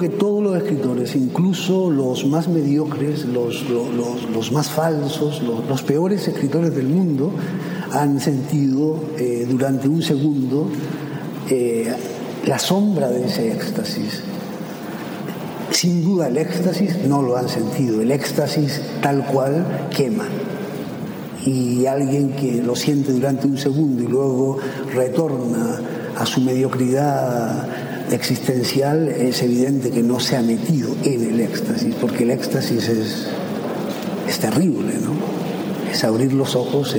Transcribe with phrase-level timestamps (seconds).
[0.00, 6.74] que todos los escritores, incluso los más mediocres, los, los, más falsos, los, peores escritores
[6.74, 7.32] del mundo,
[7.92, 10.68] han sentido eh, durante un segundo
[11.50, 11.92] eh,
[12.46, 14.22] la sombra de ese éxtasis.
[15.70, 20.24] Sin duda el éxtasis no lo han sentido, el éxtasis tal cual quema.
[21.44, 24.58] Y alguien que lo siente durante un segundo y luego
[24.94, 25.80] retorna
[26.16, 27.66] a su mediocridad
[28.12, 33.28] existencial, es evidente que no se ha metido en el éxtasis, porque el éxtasis es,
[34.28, 35.12] es terrible, ¿no?
[35.90, 36.96] Es abrir los ojos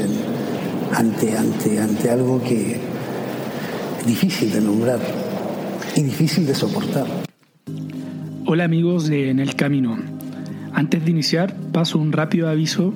[0.93, 2.77] ante, ante, ante algo que
[3.99, 4.99] es difícil de nombrar
[5.95, 7.07] y difícil de soportar.
[8.45, 9.97] Hola amigos de En el Camino.
[10.73, 12.93] Antes de iniciar, paso un rápido aviso,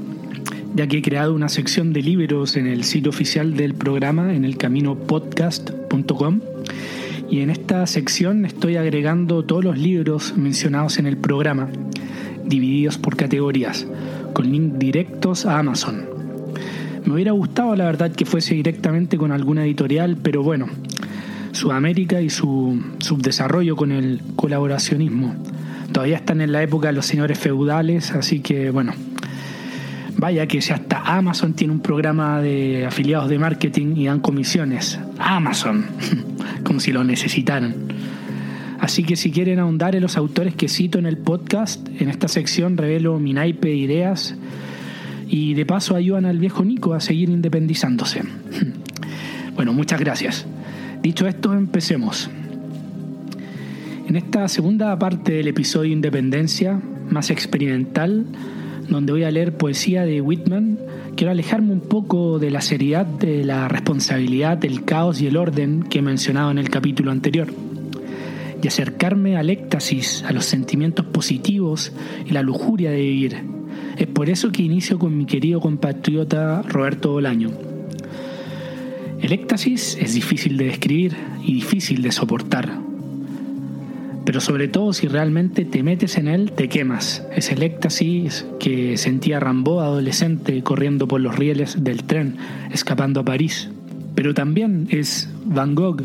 [0.76, 4.44] ya que he creado una sección de libros en el sitio oficial del programa, en
[4.44, 6.42] el caminopodcast.com.
[7.30, 11.70] Y en esta sección estoy agregando todos los libros mencionados en el programa,
[12.46, 13.88] divididos por categorías,
[14.34, 16.06] con links directos a Amazon.
[17.06, 20.68] Me hubiera gustado, la verdad, que fuese directamente con alguna editorial, pero bueno,
[21.52, 25.36] Sudamérica y su subdesarrollo con el colaboracionismo.
[25.92, 28.94] Todavía están en la época de los señores feudales, así que bueno,
[30.18, 35.00] vaya que si hasta Amazon tiene un programa de afiliados de marketing y dan comisiones.
[35.18, 35.86] Amazon,
[36.66, 37.74] como si lo necesitaran.
[38.80, 42.28] Así que si quieren ahondar en los autores que cito en el podcast, en esta
[42.28, 44.36] sección revelo mi naipe de ideas
[45.28, 48.24] y de paso ayudan al viejo Nico a seguir independizándose.
[49.56, 50.46] Bueno, muchas gracias.
[51.02, 52.30] Dicho esto, empecemos.
[54.06, 58.26] En esta segunda parte del episodio Independencia, más experimental,
[58.90, 60.78] donde voy a leer poesía de Whitman,
[61.16, 65.84] quiero alejarme un poco de la seriedad, de la responsabilidad, del caos y el orden
[65.84, 67.48] que he mencionado en el capítulo anterior,
[68.62, 71.92] y acercarme al éxtasis, a los sentimientos positivos
[72.26, 73.44] y la lujuria de vivir.
[73.98, 77.52] Es por eso que inicio con mi querido compatriota Roberto Bolaño
[79.26, 82.80] el éxtasis es difícil de describir y difícil de soportar.
[84.26, 87.24] Pero sobre todo si realmente te metes en él, te quemas.
[87.36, 92.38] Es el éxtasis que sentía Rambo adolescente corriendo por los rieles del tren,
[92.72, 93.70] escapando a París.
[94.16, 96.04] Pero también es Van Gogh,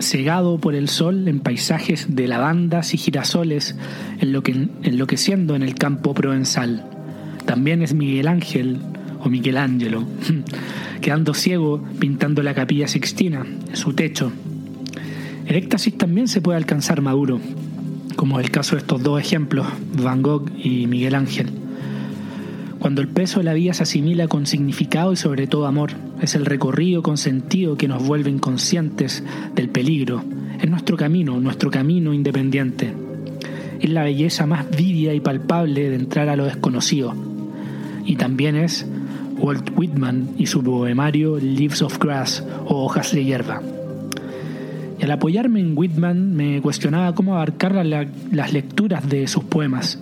[0.00, 3.76] cegado por el sol en paisajes de lavandas y girasoles,
[4.20, 6.84] enloqueciendo en el campo provenzal.
[7.46, 8.78] También es Miguel Ángel
[9.20, 10.04] o Michelangelo,
[11.00, 14.30] quedando ciego pintando la capilla sixtina, su techo.
[15.46, 17.40] El éxtasis también se puede alcanzar maduro,
[18.16, 19.66] como el caso de estos dos ejemplos,
[20.02, 21.50] Van Gogh y Miguel Ángel.
[22.78, 26.34] Cuando el peso de la vida se asimila con significado y sobre todo amor, es
[26.34, 29.22] el recorrido con sentido que nos vuelve inconscientes
[29.54, 30.24] del peligro.
[30.60, 32.92] Es nuestro camino, nuestro camino independiente.
[33.80, 37.14] Es la belleza más vívida y palpable de entrar a lo desconocido.
[38.04, 38.86] Y también es
[39.38, 43.60] Walt Whitman y su poemario Leaves of Grass o Hojas de Hierba.
[45.02, 50.00] Y al apoyarme en Whitman me cuestionaba cómo abarcar las lecturas de sus poemas.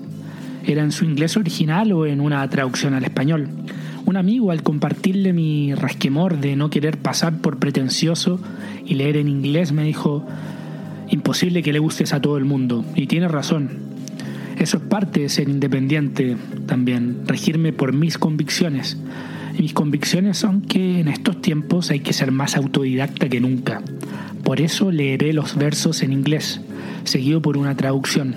[0.67, 3.49] ¿Era en su inglés original o en una traducción al español?
[4.05, 8.41] Un amigo al compartirle mi rasquemor de no querer pasar por pretencioso
[8.85, 10.27] y leer en inglés me dijo,
[11.09, 12.85] imposible que le gustes a todo el mundo.
[12.95, 13.71] Y tiene razón.
[14.59, 16.37] Eso es parte de ser independiente
[16.67, 18.99] también, regirme por mis convicciones.
[19.59, 23.81] mis convicciones son que en estos tiempos hay que ser más autodidacta que nunca.
[24.45, 26.61] Por eso leeré los versos en inglés,
[27.05, 28.35] seguido por una traducción.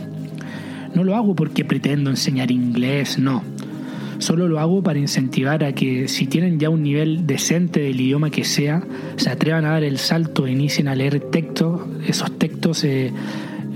[0.94, 3.44] No lo hago porque pretendo enseñar inglés, no.
[4.20, 8.30] Solo lo hago para incentivar a que si tienen ya un nivel decente del idioma
[8.30, 8.84] que sea,
[9.18, 13.12] se atrevan a dar el salto e inicien a leer textos, esos textos eh,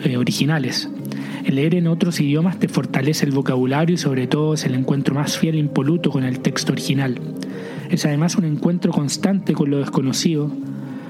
[0.06, 0.90] eh, originales.
[1.46, 5.38] Leer en otros idiomas te fortalece el vocabulario y sobre todo es el encuentro más
[5.38, 7.20] fiel e impoluto con el texto original.
[7.90, 10.52] Es además un encuentro constante con lo desconocido,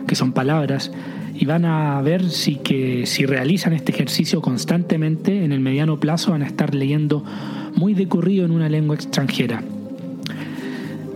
[0.07, 0.91] que son palabras,
[1.35, 6.31] y van a ver si, que, si realizan este ejercicio constantemente, en el mediano plazo
[6.31, 7.23] van a estar leyendo
[7.75, 9.61] muy de corrido en una lengua extranjera.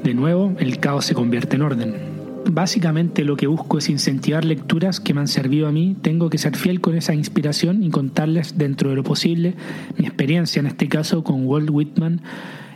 [0.03, 2.11] De nuevo, el caos se convierte en orden
[2.49, 5.95] básicamente lo que busco es incentivar lecturas que me han servido a mí.
[6.01, 9.55] Tengo que ser fiel con esa inspiración y contarles dentro de lo posible
[9.97, 12.21] mi experiencia, en este caso con Walt Whitman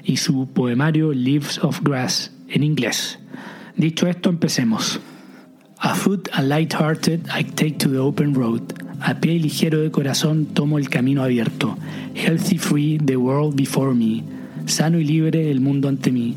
[0.04, 3.20] y su poemario Leaves of Grass en inglés.
[3.76, 5.00] Dicho esto, empecemos.
[5.86, 8.74] A foot and light-hearted, I take to the open road.
[9.06, 11.78] A pie ligero de corazón tomo el camino abierto.
[12.16, 14.24] Healthy free, the world before me.
[14.66, 16.36] Sano y libre el mundo ante mí.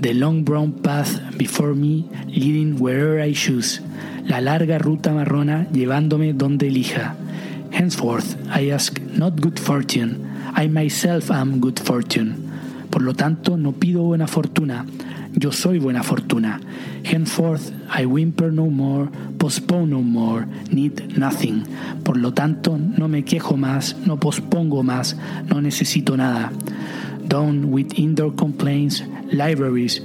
[0.00, 3.82] The long brown path before me, leading wherever I choose.
[4.24, 7.14] La larga ruta marrona llevándome donde elija.
[7.70, 10.16] Henceforth I ask not good fortune,
[10.56, 12.36] I myself am good fortune.
[12.88, 14.86] Por lo tanto, no pido buena fortuna,
[15.38, 16.60] yo soy buena fortuna.
[17.04, 19.08] Henceforth I whimper no more,
[19.38, 21.64] postpone no more, need nothing.
[22.04, 25.16] Por lo tanto, no me quejo más, no pospongo más,
[25.48, 26.52] no necesito nada.
[27.28, 30.02] Down with indoor complaints, libraries,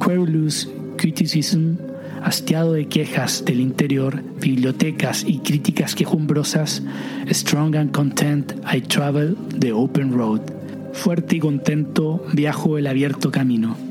[0.00, 1.78] querulous criticism,
[2.22, 6.82] hastiado de quejas del interior, bibliotecas y críticas quejumbrosas,
[7.30, 10.42] strong and content I travel the open road.
[10.92, 13.87] Fuerte y contento viajo el abierto camino.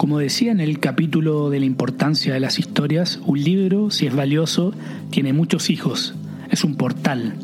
[0.00, 4.16] Como decía en el capítulo de la importancia de las historias, un libro, si es
[4.16, 4.72] valioso,
[5.10, 6.14] tiene muchos hijos,
[6.48, 7.34] es un portal.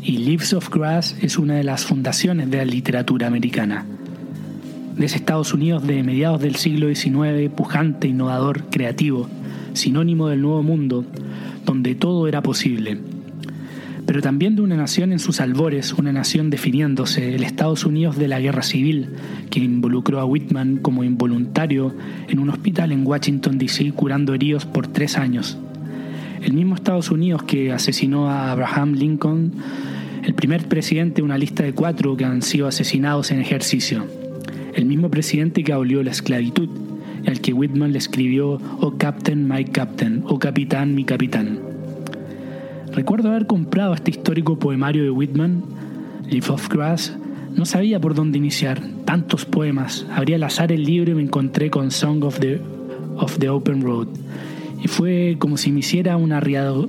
[0.00, 3.84] Y Leaves of Grass es una de las fundaciones de la literatura americana.
[4.96, 9.28] De ese Estados Unidos de mediados del siglo XIX, pujante, innovador, creativo,
[9.74, 11.04] sinónimo del nuevo mundo,
[11.66, 12.96] donde todo era posible
[14.10, 18.26] pero también de una nación en sus albores, una nación definiéndose, el Estados Unidos de
[18.26, 19.10] la Guerra Civil,
[19.50, 21.94] que involucró a Whitman como involuntario
[22.26, 25.58] en un hospital en Washington, D.C., curando heridos por tres años.
[26.42, 29.52] El mismo Estados Unidos que asesinó a Abraham Lincoln,
[30.24, 34.08] el primer presidente de una lista de cuatro que han sido asesinados en ejercicio.
[34.74, 36.68] El mismo presidente que abolió la esclavitud,
[37.28, 41.69] al que Whitman le escribió Oh Captain, my Captain, oh Capitán, mi Capitán.
[42.92, 45.62] Recuerdo haber comprado este histórico poemario de Whitman,
[46.28, 47.16] Leaf of Grass.
[47.54, 50.06] No sabía por dónde iniciar, tantos poemas.
[50.12, 52.60] Abrí al azar el libro y me encontré con Song of the,
[53.16, 54.08] of the Open Road.
[54.82, 56.42] Y fue como si me hiciera una,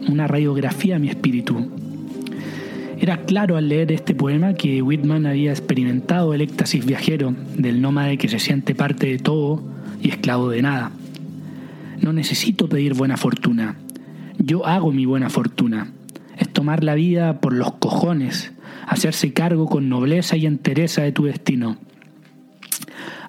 [0.07, 1.67] una radiografía a mi espíritu.
[2.99, 8.17] Era claro al leer este poema que Whitman había experimentado el éxtasis viajero del nómade
[8.17, 9.61] que se siente parte de todo
[10.01, 10.91] y esclavo de nada.
[12.01, 13.75] No necesito pedir buena fortuna,
[14.37, 15.91] yo hago mi buena fortuna.
[16.37, 18.51] Es tomar la vida por los cojones,
[18.87, 21.77] hacerse cargo con nobleza y entereza de tu destino.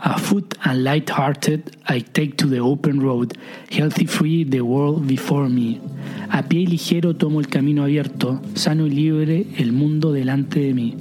[0.01, 3.39] A foot and light-hearted, I take to the open road,
[3.71, 5.81] healthy free the world before me.
[6.29, 10.97] A pie ligero tomo el camino abierto, sano y libre el mundo delante de mí.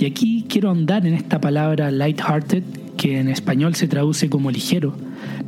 [0.00, 2.62] Y aquí quiero andar en esta palabra light-hearted,
[2.96, 4.94] que en español se traduce como ligero,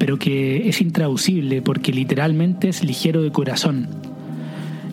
[0.01, 3.87] pero que es intraducible porque literalmente es ligero de corazón.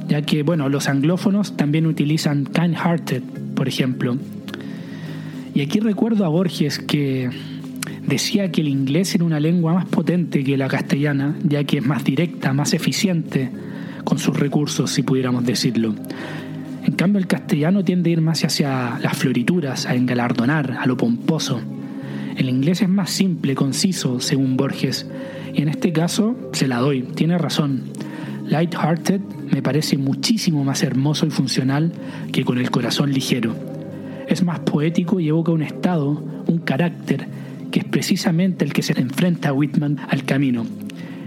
[0.10, 3.24] Ya que, bueno, los anglófonos también utilizan kind-hearted,
[3.56, 4.18] por ejemplo.
[5.56, 7.30] Y aquí recuerdo a Borges que
[8.06, 11.86] decía que el inglés era una lengua más potente que la castellana, ya que es
[11.86, 13.50] más directa, más eficiente
[14.04, 15.96] con sus recursos, si pudiéramos decirlo.
[16.84, 20.98] En cambio, el castellano tiende a ir más hacia las florituras, a engalardonar, a lo
[20.98, 21.62] pomposo.
[22.38, 25.08] El inglés es más simple, conciso, según Borges,
[25.56, 27.86] y en este caso se la doy, tiene razón.
[28.46, 29.20] Light-hearted
[29.52, 31.92] me parece muchísimo más hermoso y funcional
[32.32, 33.56] que con el corazón ligero.
[34.28, 37.28] Es más poético y evoca un estado, un carácter,
[37.72, 40.64] que es precisamente el que se enfrenta a Whitman al camino.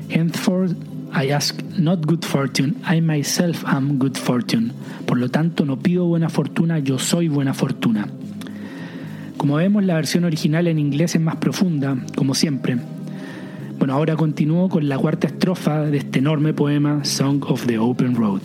[0.09, 0.77] Henceforth
[1.13, 4.73] I ask not good fortune, I myself am good fortune.
[5.07, 8.07] Por lo tanto, no pido buena fortuna, yo soy buena fortuna.
[9.41, 12.77] Como vemos, la versión original en inglés es más profunda, como siempre.
[13.79, 18.15] Bueno, ahora continúo con la cuarta estrofa de este enorme poema Song of the Open
[18.15, 18.43] Road.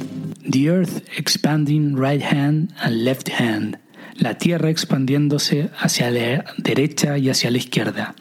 [0.49, 3.77] The earth expanding right hand and left hand.
[4.15, 8.15] La tierra expandiéndose hacia la derecha y hacia la izquierda.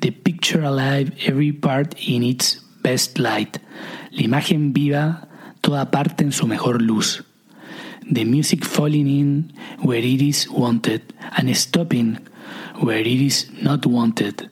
[0.00, 3.58] The picture alive every part in its best light.
[4.10, 5.28] La imagen viva,
[5.60, 7.25] toda parte en su mejor luz
[8.10, 11.02] the music falling in where it is wanted
[11.36, 12.18] and stopping
[12.80, 14.50] where it is not wanted.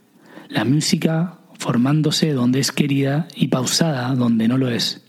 [0.49, 5.01] La música formándose donde es querida y pausada donde no lo es.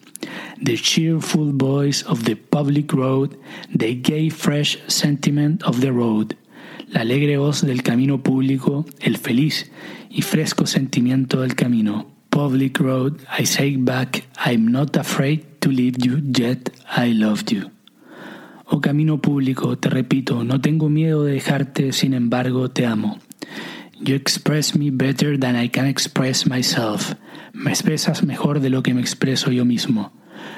[0.61, 3.37] The cheerful voice of the public road,
[3.75, 6.35] the gay fresh sentiment of the road.
[6.89, 9.69] La alegre voz del camino público, el feliz
[10.09, 12.11] y fresco sentimiento del camino.
[12.29, 17.74] Public road, I say back, I'm not afraid to leave you, yet I loved you.
[18.77, 23.19] Oh camino público, te repito, no tengo miedo de dejarte, sin embargo te amo.
[24.01, 27.13] You express me better than I can express myself.
[27.53, 30.11] Me expresas mejor de lo que me expreso yo mismo.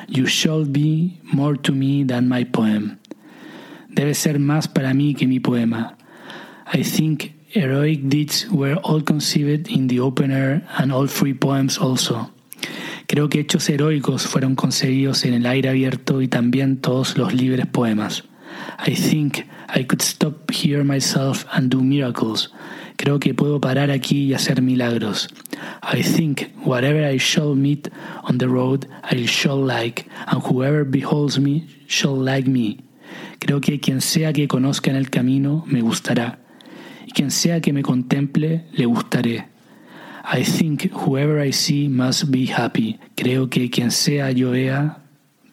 [0.07, 2.97] You shall be more to me than my poem.
[3.87, 5.95] Debes ser más para mí que mi poema.
[6.73, 11.77] I think heroic deeds were all conceived in the open air and all free poems
[11.77, 12.31] also.
[13.07, 17.65] Creo que hechos heroicos fueron concebidos en el aire abierto y también todos los libres
[17.65, 18.25] poemas.
[18.85, 19.39] I think
[19.73, 22.51] I could stop here myself and do miracles.
[22.97, 25.29] Creo que puedo parar aquí y hacer milagros.
[25.83, 27.89] I think whatever I shall meet
[28.23, 32.83] on the road I shall like, and whoever beholds me shall like me.
[33.39, 36.39] Creo que quien sea que conozca en el camino me gustará,
[37.05, 39.56] y quien sea que me contemple le gustaré.
[40.29, 42.99] I think whoever I see must be happy.
[43.15, 44.97] Creo que quien sea yo vea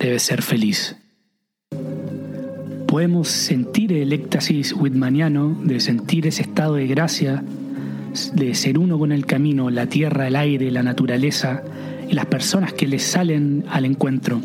[0.01, 0.97] debe ser feliz.
[2.89, 7.45] Podemos sentir el éxtasis whitmaniano, de sentir ese estado de gracia,
[8.35, 11.63] de ser uno con el camino, la tierra, el aire, la naturaleza
[12.11, 14.41] y las personas que les salen al encuentro.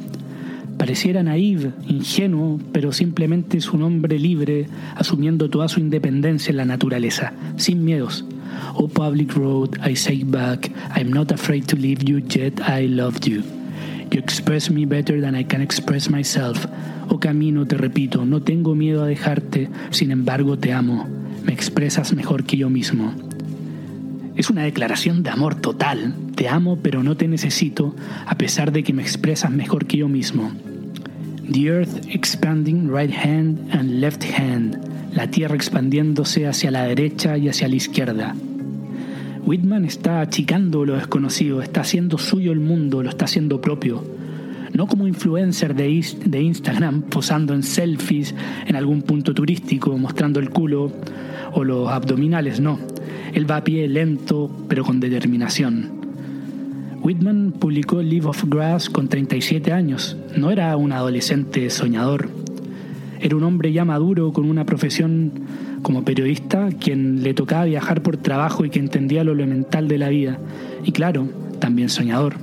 [0.78, 6.66] Pareciera naive, ingenuo, pero simplemente es un hombre libre, asumiendo toda su independencia en la
[6.66, 8.26] naturaleza, sin miedos.
[8.75, 13.27] Oh public road, I say back, I'm not afraid to leave you, yet I loved
[13.27, 13.44] you.
[14.12, 16.65] You express me better than I can express myself.
[17.10, 21.08] Oh camino, te repito, no tengo miedo a dejarte, sin embargo te amo.
[21.44, 23.13] Me expresas mejor que yo mismo.
[24.36, 26.15] Es una declaración de amor total.
[26.36, 30.08] Te amo pero no te necesito, a pesar de que me expresas mejor que yo
[30.08, 30.51] mismo.
[31.51, 34.99] The earth expanding right hand and left hand.
[35.13, 38.36] La tierra expandiéndose hacia la derecha y hacia la izquierda.
[39.46, 44.04] Whitman está achicando lo desconocido, está haciendo suyo el mundo, lo está haciendo propio.
[44.74, 48.36] No como influencer de, de Instagram posando en selfies
[48.68, 50.92] en algún punto turístico, mostrando el culo
[51.54, 52.80] o los abdominales, no
[53.34, 56.00] él va a pie lento, pero con determinación.
[57.01, 60.18] Whitman publicó Leave of Grass con 37 años.
[60.36, 62.30] No era un adolescente soñador.
[63.22, 65.32] Era un hombre ya maduro con una profesión
[65.82, 70.10] como periodista, quien le tocaba viajar por trabajo y que entendía lo elemental de la
[70.10, 70.38] vida.
[70.84, 71.28] Y claro,
[71.60, 72.36] también soñador.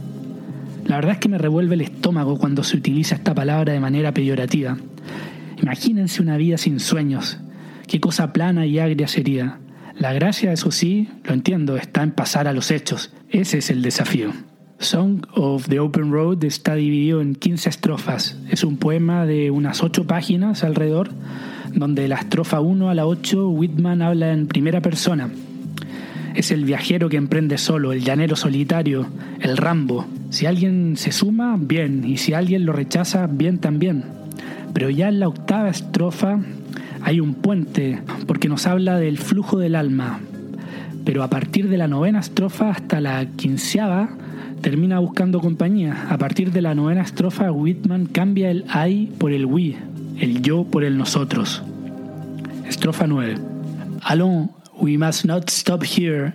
[0.86, 4.12] La verdad es que me revuelve el estómago cuando se utiliza esta palabra de manera
[4.12, 4.76] peyorativa.
[5.60, 7.38] Imagínense una vida sin sueños.
[7.86, 9.58] Qué cosa plana y agria sería.
[9.98, 13.12] La gracia, eso sí, lo entiendo, está en pasar a los hechos.
[13.30, 14.32] Ese es el desafío.
[14.78, 18.36] Song of the Open Road está dividido en 15 estrofas.
[18.50, 21.10] Es un poema de unas 8 páginas alrededor,
[21.72, 25.30] donde la estrofa 1 a la 8 Whitman habla en primera persona.
[26.34, 29.06] Es el viajero que emprende solo, el llanero solitario,
[29.40, 30.06] el Rambo.
[30.28, 34.04] Si alguien se suma, bien, y si alguien lo rechaza, bien también.
[34.74, 36.38] Pero ya en la octava estrofa
[37.00, 40.20] hay un puente porque nos habla del flujo del alma,
[41.06, 44.10] pero a partir de la novena estrofa hasta la quinceava
[44.66, 46.08] termina buscando compañía.
[46.10, 49.76] A partir de la novena estrofa Whitman cambia el I por el we,
[50.18, 51.62] el yo por el nosotros.
[52.66, 53.36] Estrofa 9.
[54.02, 56.34] Allons, we must not stop here.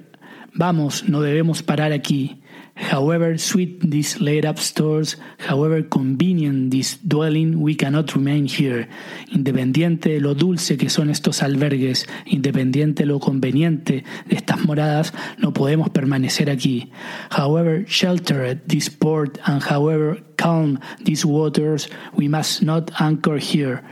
[0.54, 2.41] Vamos, no debemos parar aquí.
[2.76, 8.88] However sweet these laid up stores, however convenient this dwelling, we cannot remain here.
[9.32, 15.14] Independiente de lo dulce que son estos albergues, independiente de lo conveniente de estas moradas,
[15.38, 16.92] no podemos permanecer aquí.
[17.30, 23.84] However sheltered this port and however calm these waters, we must not anchor here.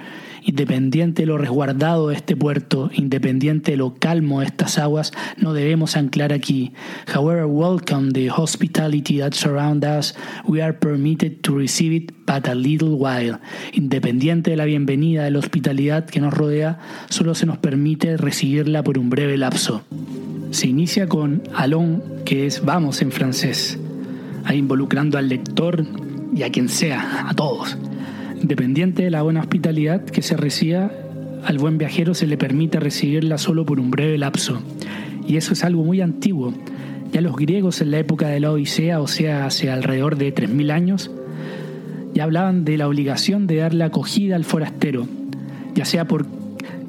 [0.43, 5.53] Independiente de lo resguardado de este puerto, independiente de lo calmo de estas aguas, no
[5.53, 6.73] debemos anclar aquí.
[7.13, 10.15] However welcome the hospitality that surrounds us,
[10.47, 13.39] we are permitted to receive it but a little while.
[13.73, 16.79] Independiente de la bienvenida de la hospitalidad que nos rodea,
[17.09, 19.83] solo se nos permite recibirla por un breve lapso.
[20.51, 23.77] Se inicia con allons, que es vamos en francés,
[24.45, 25.85] ahí involucrando al lector
[26.35, 27.77] y a quien sea, a todos.
[28.41, 30.91] Dependiente de la buena hospitalidad que se reciba,
[31.43, 34.61] al buen viajero se le permite recibirla solo por un breve lapso.
[35.27, 36.53] Y eso es algo muy antiguo.
[37.11, 40.71] Ya los griegos en la época de la Odisea, o sea, hace alrededor de 3.000
[40.71, 41.11] años,
[42.13, 45.07] ya hablaban de la obligación de dar la acogida al forastero,
[45.75, 46.25] ya sea por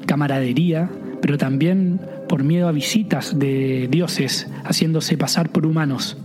[0.05, 0.89] camaradería,
[1.21, 6.17] pero también por miedo a visitas de dioses, haciéndose pasar por humanos.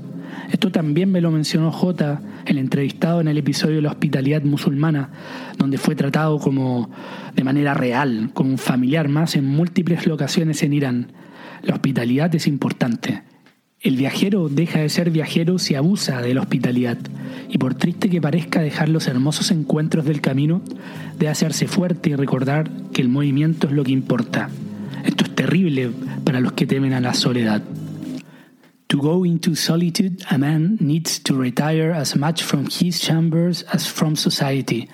[0.50, 5.10] Esto también me lo mencionó J, el entrevistado en el episodio de la hospitalidad musulmana,
[5.58, 6.90] donde fue tratado como
[7.34, 11.12] de manera real, como un familiar más en múltiples locaciones en Irán.
[11.62, 13.22] La hospitalidad es importante.
[13.80, 16.98] El viajero deja de ser viajero si abusa de la hospitalidad,
[17.48, 20.62] y por triste que parezca dejar los hermosos encuentros del camino,
[21.18, 24.48] de hacerse fuerte y recordar que el movimiento es lo que importa.
[25.04, 25.90] Esto es terrible
[26.24, 27.62] para los que temen a la soledad.
[28.90, 33.84] To go into solitude, a man needs to retire as much from his chambers as
[33.86, 34.88] from society.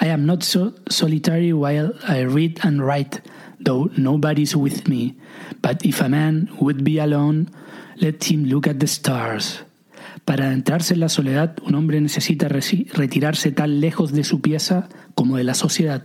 [0.00, 3.22] I am not so solitary while I read and write,
[3.58, 5.16] though nobody is with me.
[5.62, 7.48] But if a man would be alone,
[7.96, 9.60] let him look at the stars.
[10.26, 15.38] Para adentrarse en la soledad, un hombre necesita retirarse tan lejos de su pieza como
[15.38, 16.04] de la sociedad.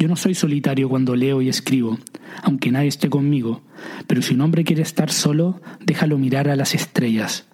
[0.00, 1.98] Yo no soy solitario cuando leo y escribo,
[2.42, 3.60] aunque nadie esté conmigo,
[4.06, 7.44] pero si un hombre quiere estar solo, déjalo mirar a las estrellas.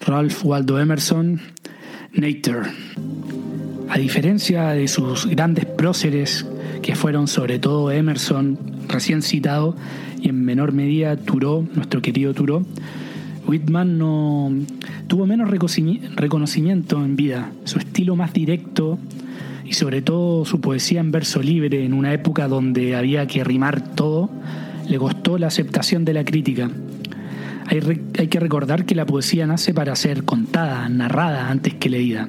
[0.00, 1.42] Ralph Waldo Emerson,
[2.14, 2.70] Nature.
[3.90, 6.46] A diferencia de sus grandes próceres,
[6.80, 9.76] que fueron sobre todo Emerson, recién citado,
[10.18, 12.64] y en menor medida Thoreau, nuestro querido Thoreau,
[13.46, 14.50] Whitman no
[15.06, 17.52] tuvo menos reconocimiento en vida.
[17.64, 18.98] Su estilo más directo
[19.66, 23.94] y sobre todo su poesía en verso libre en una época donde había que rimar
[23.94, 24.30] todo,
[24.88, 26.70] le costó la aceptación de la crítica.
[27.66, 27.80] Hay,
[28.18, 32.28] hay que recordar que la poesía nace para ser contada, narrada antes que leída.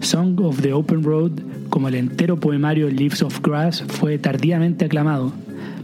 [0.00, 1.32] Song of the Open Road,
[1.70, 5.32] como el entero poemario Leaves of Grass, fue tardíamente aclamado.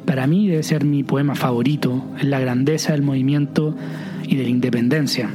[0.04, 3.74] Para mí debe ser mi poema favorito, en la grandeza del movimiento
[4.26, 5.30] y de la independencia.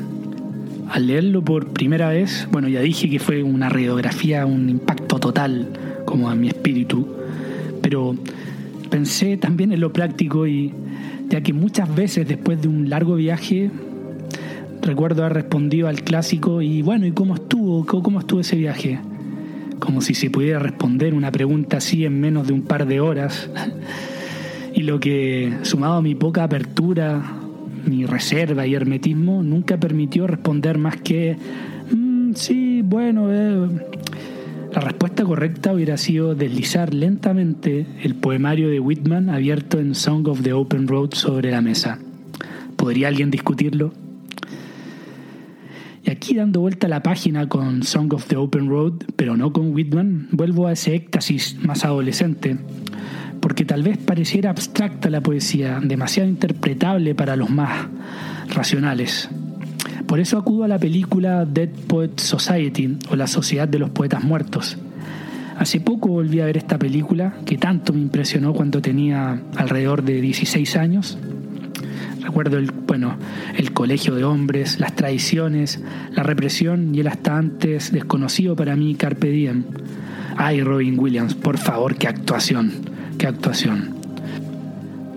[0.93, 5.67] Al leerlo por primera vez, bueno, ya dije que fue una radiografía, un impacto total,
[6.05, 7.07] como a mi espíritu,
[7.81, 8.15] pero
[8.91, 10.71] pensé también en lo práctico y
[11.29, 13.71] ya que muchas veces después de un largo viaje
[14.83, 17.87] recuerdo haber respondido al clásico y bueno, ¿y cómo estuvo?
[17.87, 18.99] ¿Cómo estuvo ese viaje?
[19.79, 23.49] Como si se pudiera responder una pregunta así en menos de un par de horas.
[24.75, 27.42] y lo que, sumado a mi poca apertura
[27.85, 31.37] mi reserva y hermetismo nunca permitió responder más que,
[31.91, 33.67] mm, sí, bueno, eh".
[34.73, 40.41] la respuesta correcta hubiera sido deslizar lentamente el poemario de Whitman abierto en Song of
[40.41, 41.99] the Open Road sobre la mesa.
[42.75, 43.93] ¿Podría alguien discutirlo?
[46.05, 49.53] Y aquí dando vuelta a la página con Song of the Open Road, pero no
[49.53, 52.57] con Whitman, vuelvo a ese éxtasis más adolescente,
[53.43, 57.87] porque tal vez pareciera abstracta la poesía, demasiado interpretable para los más
[58.47, 59.27] racionales.
[60.07, 64.23] Por eso acudo a la película Dead Poet Society o La Sociedad de los Poetas
[64.23, 64.77] Muertos.
[65.57, 70.21] Hace poco volví a ver esta película que tanto me impresionó cuando tenía alrededor de
[70.21, 71.17] 16 años.
[72.21, 73.17] Recuerdo el, bueno,
[73.57, 78.95] el colegio de hombres, las tradiciones, la represión y el hasta antes desconocido para mí
[78.95, 79.65] Carpe Diem.
[80.37, 82.93] Ay, Robin Williams, por favor, qué actuación
[83.29, 83.95] actuación.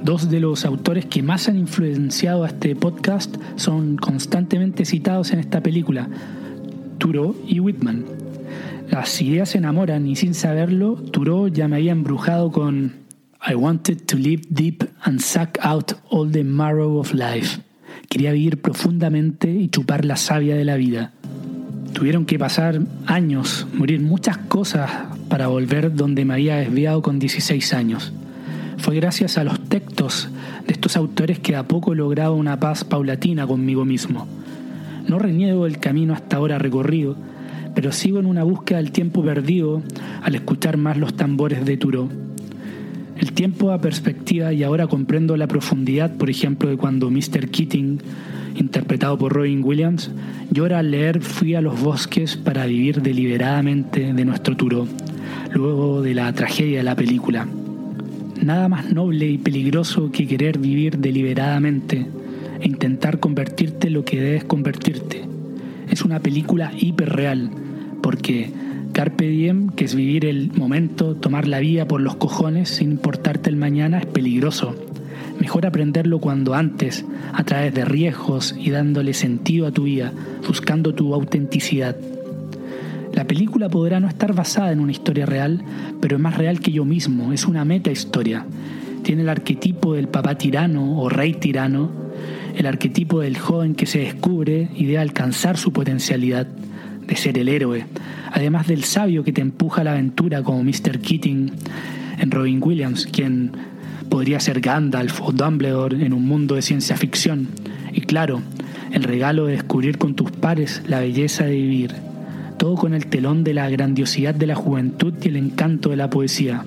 [0.03, 5.41] Dos de los autores que más han influenciado a este podcast son constantemente citados en
[5.41, 6.09] esta película,
[6.99, 8.05] Turo y Whitman.
[8.89, 12.93] Las ideas se enamoran y sin saberlo, Turo ya me había embrujado con
[13.49, 17.61] I wanted to live deep and suck out all the marrow of life.
[18.09, 21.13] Quería vivir profundamente y chupar la savia de la vida.
[21.93, 27.75] Tuvieron que pasar años, morir muchas cosas para volver donde me había desviado con 16
[27.75, 28.13] años.
[28.79, 30.29] Fue gracias a los textos
[30.67, 34.27] de estos autores que a poco lograba una paz paulatina conmigo mismo.
[35.09, 37.17] No reniego el camino hasta ahora recorrido,
[37.75, 39.83] pero sigo en una búsqueda del tiempo perdido
[40.23, 42.09] al escuchar más los tambores de Turo.
[43.17, 47.49] El tiempo a perspectiva y ahora comprendo la profundidad, por ejemplo, de cuando Mr.
[47.51, 48.01] Keating
[48.59, 50.11] interpretado por Robin Williams,
[50.51, 54.87] llora al leer Fui a los bosques para vivir deliberadamente de nuestro Turo,
[55.53, 57.47] luego de la tragedia de la película.
[58.43, 62.07] Nada más noble y peligroso que querer vivir deliberadamente
[62.61, 65.25] e intentar convertirte lo que debes convertirte.
[65.91, 67.51] Es una película hiperreal,
[68.03, 68.51] porque
[68.93, 73.51] Carpe diem, que es vivir el momento, tomar la vida por los cojones sin importarte
[73.51, 74.75] el mañana, es peligroso
[75.41, 80.13] Mejor aprenderlo cuando antes, a través de riesgos y dándole sentido a tu vida,
[80.47, 81.97] buscando tu autenticidad.
[83.17, 85.65] La película podrá no estar basada en una historia real,
[86.03, 88.45] pero es más real que yo mismo, es una meta historia.
[89.03, 91.91] Tiene el arquetipo del papá tirano o rey tirano,
[92.55, 97.49] el arquetipo del joven que se descubre y debe alcanzar su potencialidad de ser el
[97.49, 97.87] héroe,
[98.33, 101.01] además del sabio que te empuja a la aventura como Mr.
[101.01, 101.53] Keating
[102.19, 103.51] en Robin Williams, quien
[104.11, 107.49] Podría ser Gandalf o Dumbledore en un mundo de ciencia ficción.
[107.93, 108.41] Y claro,
[108.93, 112.16] el regalo de descubrir con tus pares la belleza de vivir.
[112.59, 116.11] Todo con el telón de la grandiosidad de la juventud y el encanto de la
[116.11, 116.65] poesía.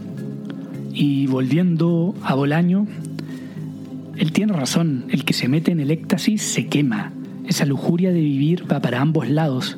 [0.93, 2.87] Y volviendo a Bolaño,
[4.17, 7.13] él tiene razón, el que se mete en el éxtasis se quema.
[7.47, 9.77] Esa lujuria de vivir va para ambos lados.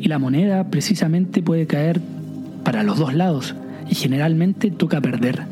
[0.00, 2.00] Y la moneda precisamente puede caer
[2.62, 3.54] para los dos lados
[3.90, 5.42] y generalmente toca perder.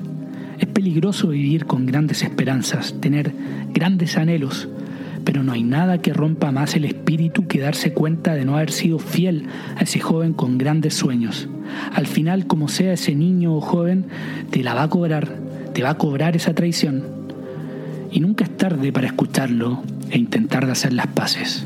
[0.58, 3.32] Es peligroso vivir con grandes esperanzas, tener
[3.72, 4.68] grandes anhelos,
[5.32, 8.70] pero no hay nada que rompa más el espíritu que darse cuenta de no haber
[8.70, 9.46] sido fiel
[9.78, 11.48] a ese joven con grandes sueños.
[11.94, 14.04] Al final, como sea ese niño o joven,
[14.50, 15.34] te la va a cobrar,
[15.72, 17.04] te va a cobrar esa traición.
[18.10, 21.64] Y nunca es tarde para escucharlo e intentar hacer las paces.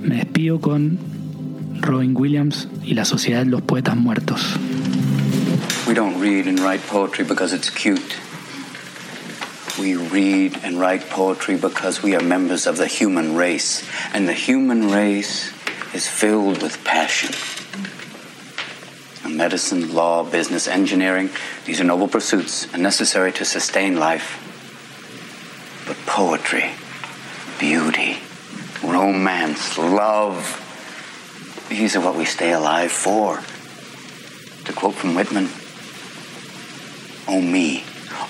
[0.00, 1.00] Me despido con
[1.80, 4.60] Robin Williams y la Sociedad de los Poetas Muertos.
[5.88, 8.14] We don't read and write poetry because it's cute.
[9.84, 14.32] We read and write poetry because we are members of the human race, and the
[14.32, 15.52] human race
[15.92, 17.34] is filled with passion.
[19.30, 21.28] medicine, law, business, engineering.
[21.66, 24.40] These are noble pursuits and necessary to sustain life.
[25.86, 26.70] But poetry,
[27.58, 28.16] beauty,
[28.82, 30.62] romance, love,
[31.68, 33.42] these are what we stay alive for.
[34.64, 35.50] To quote from Whitman,
[37.28, 37.84] O me,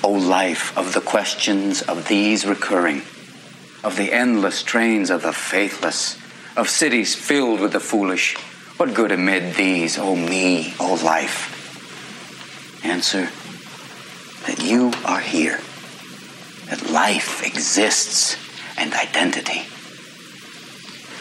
[0.04, 3.00] O life of the questions of these recurring,
[3.82, 6.18] of the endless trains of the faithless,
[6.58, 8.36] of cities filled with the foolish,
[8.76, 12.84] what good amid these, O me, O life?
[12.84, 13.30] Answer
[14.46, 15.58] that you are here,
[16.68, 18.36] that life exists
[18.76, 19.62] and identity,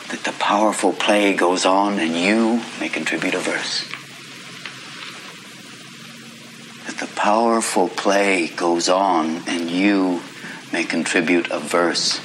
[0.09, 4.02] that the powerful play goes on and you may contribute a verse.
[7.23, 10.19] Powerful play goes on and you
[10.73, 12.19] may contribute a verse.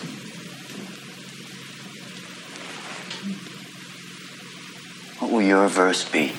[5.21, 6.33] What will your verse be?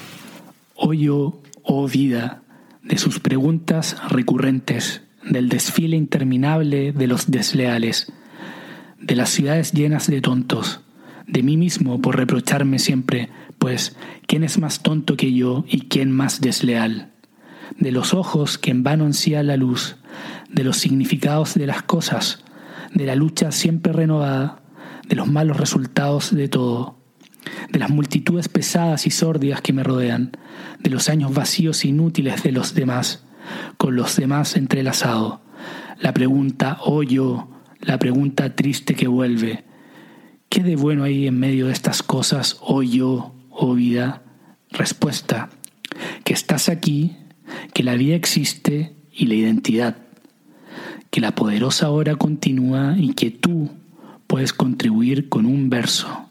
[0.76, 2.42] Oyo, oh vida,
[2.84, 8.12] de sus preguntas recurrentes, del desfile interminable de los desleales,
[9.00, 10.82] de las ciudades llenas de tontos,
[11.28, 13.96] de mí mismo por reprocharme siempre, pues
[14.28, 17.14] ¿quién es más tonto que yo y quién más desleal?
[17.78, 19.98] De los ojos que en vano ansía la luz,
[20.50, 22.44] de los significados de las cosas,
[22.94, 24.62] de la lucha siempre renovada,
[25.08, 26.98] de los malos resultados de todo,
[27.72, 30.32] de las multitudes pesadas y sórdidas que me rodean,
[30.80, 33.24] de los años vacíos e inútiles de los demás,
[33.78, 35.42] con los demás entrelazado.
[36.00, 37.50] La pregunta, oh yo,
[37.82, 39.66] la pregunta triste que vuelve,
[40.50, 44.24] ¿qué de bueno hay en medio de estas cosas, oh yo, oh vida?
[44.72, 45.50] Respuesta,
[46.24, 47.18] que estás aquí,
[47.74, 49.98] que la vida existe y la identidad,
[51.10, 53.70] que la poderosa hora continúa y que tú
[54.28, 56.30] puedes contribuir con un verso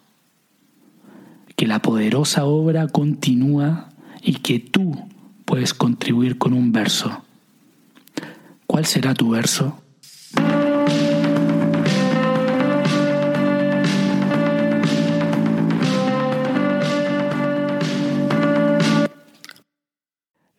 [1.59, 3.89] que la poderosa obra continúa
[4.23, 4.97] y que tú
[5.45, 7.25] puedes contribuir con un verso.
[8.69, 9.83] ¿Cuál será tu verso?